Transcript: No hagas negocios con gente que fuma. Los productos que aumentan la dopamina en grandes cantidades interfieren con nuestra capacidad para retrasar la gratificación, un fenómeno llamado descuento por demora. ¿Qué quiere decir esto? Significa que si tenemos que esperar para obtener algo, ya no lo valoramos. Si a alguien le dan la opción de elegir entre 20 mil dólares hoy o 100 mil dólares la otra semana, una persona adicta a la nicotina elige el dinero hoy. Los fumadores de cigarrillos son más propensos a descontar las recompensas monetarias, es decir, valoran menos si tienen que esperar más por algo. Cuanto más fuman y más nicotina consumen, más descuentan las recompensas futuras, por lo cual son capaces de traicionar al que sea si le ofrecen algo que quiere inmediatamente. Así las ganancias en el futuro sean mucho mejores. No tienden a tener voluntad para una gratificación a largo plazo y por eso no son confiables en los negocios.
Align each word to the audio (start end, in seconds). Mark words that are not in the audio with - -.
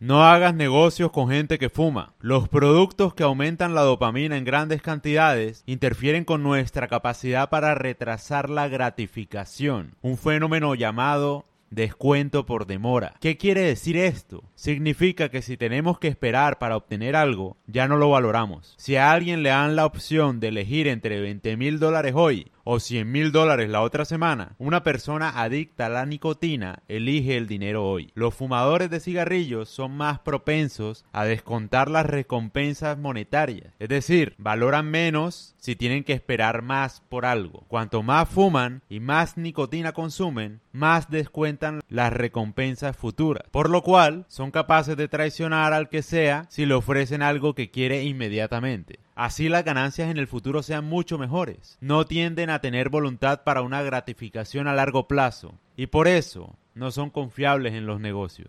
No 0.00 0.22
hagas 0.22 0.54
negocios 0.54 1.10
con 1.10 1.28
gente 1.28 1.58
que 1.58 1.70
fuma. 1.70 2.14
Los 2.20 2.48
productos 2.48 3.14
que 3.14 3.24
aumentan 3.24 3.74
la 3.74 3.80
dopamina 3.80 4.36
en 4.36 4.44
grandes 4.44 4.80
cantidades 4.80 5.64
interfieren 5.66 6.24
con 6.24 6.44
nuestra 6.44 6.86
capacidad 6.86 7.50
para 7.50 7.74
retrasar 7.74 8.48
la 8.48 8.68
gratificación, 8.68 9.96
un 10.00 10.16
fenómeno 10.16 10.76
llamado 10.76 11.46
descuento 11.70 12.46
por 12.46 12.66
demora. 12.66 13.14
¿Qué 13.20 13.36
quiere 13.36 13.62
decir 13.62 13.96
esto? 13.96 14.44
Significa 14.54 15.30
que 15.30 15.42
si 15.42 15.56
tenemos 15.56 15.98
que 15.98 16.08
esperar 16.08 16.58
para 16.58 16.76
obtener 16.76 17.16
algo, 17.16 17.56
ya 17.66 17.88
no 17.88 17.96
lo 17.96 18.10
valoramos. 18.10 18.74
Si 18.78 18.94
a 18.94 19.10
alguien 19.10 19.42
le 19.42 19.50
dan 19.50 19.74
la 19.74 19.84
opción 19.84 20.38
de 20.38 20.48
elegir 20.48 20.86
entre 20.86 21.20
20 21.20 21.56
mil 21.56 21.78
dólares 21.78 22.12
hoy 22.14 22.52
o 22.70 22.80
100 22.80 23.10
mil 23.10 23.32
dólares 23.32 23.70
la 23.70 23.80
otra 23.80 24.04
semana, 24.04 24.54
una 24.58 24.82
persona 24.82 25.40
adicta 25.40 25.86
a 25.86 25.88
la 25.88 26.04
nicotina 26.04 26.82
elige 26.86 27.38
el 27.38 27.46
dinero 27.46 27.88
hoy. 27.88 28.12
Los 28.14 28.34
fumadores 28.34 28.90
de 28.90 29.00
cigarrillos 29.00 29.70
son 29.70 29.96
más 29.96 30.18
propensos 30.18 31.06
a 31.10 31.24
descontar 31.24 31.90
las 31.90 32.04
recompensas 32.04 32.98
monetarias, 32.98 33.72
es 33.78 33.88
decir, 33.88 34.34
valoran 34.36 34.90
menos 34.90 35.54
si 35.56 35.76
tienen 35.76 36.04
que 36.04 36.12
esperar 36.12 36.60
más 36.60 37.00
por 37.08 37.24
algo. 37.24 37.64
Cuanto 37.68 38.02
más 38.02 38.28
fuman 38.28 38.82
y 38.90 39.00
más 39.00 39.38
nicotina 39.38 39.92
consumen, 39.92 40.60
más 40.70 41.08
descuentan 41.08 41.80
las 41.88 42.12
recompensas 42.12 42.94
futuras, 42.94 43.44
por 43.50 43.70
lo 43.70 43.82
cual 43.82 44.26
son 44.28 44.50
capaces 44.50 44.94
de 44.98 45.08
traicionar 45.08 45.72
al 45.72 45.88
que 45.88 46.02
sea 46.02 46.44
si 46.50 46.66
le 46.66 46.74
ofrecen 46.74 47.22
algo 47.22 47.54
que 47.54 47.70
quiere 47.70 48.04
inmediatamente. 48.04 48.98
Así 49.18 49.48
las 49.48 49.64
ganancias 49.64 50.12
en 50.12 50.16
el 50.16 50.28
futuro 50.28 50.62
sean 50.62 50.84
mucho 50.84 51.18
mejores. 51.18 51.76
No 51.80 52.06
tienden 52.06 52.50
a 52.50 52.60
tener 52.60 52.88
voluntad 52.88 53.42
para 53.42 53.62
una 53.62 53.82
gratificación 53.82 54.68
a 54.68 54.74
largo 54.74 55.08
plazo 55.08 55.58
y 55.76 55.88
por 55.88 56.06
eso 56.06 56.56
no 56.74 56.92
son 56.92 57.10
confiables 57.10 57.74
en 57.74 57.84
los 57.84 57.98
negocios. 57.98 58.46